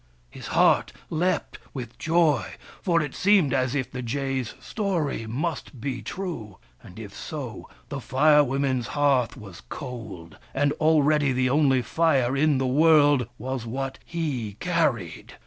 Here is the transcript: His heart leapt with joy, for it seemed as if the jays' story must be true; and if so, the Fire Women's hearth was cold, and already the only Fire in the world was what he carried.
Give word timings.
His 0.31 0.47
heart 0.47 0.93
leapt 1.11 1.59
with 1.75 1.99
joy, 1.99 2.53
for 2.81 3.03
it 3.03 3.13
seemed 3.13 3.53
as 3.53 3.75
if 3.75 3.91
the 3.91 4.01
jays' 4.01 4.55
story 4.59 5.27
must 5.27 5.79
be 5.79 6.01
true; 6.01 6.57
and 6.81 6.97
if 6.97 7.15
so, 7.15 7.69
the 7.89 7.99
Fire 8.01 8.43
Women's 8.43 8.87
hearth 8.97 9.37
was 9.37 9.61
cold, 9.69 10.39
and 10.55 10.71
already 10.79 11.33
the 11.33 11.51
only 11.51 11.83
Fire 11.83 12.35
in 12.35 12.57
the 12.57 12.65
world 12.65 13.27
was 13.37 13.67
what 13.67 13.99
he 14.03 14.57
carried. 14.59 15.35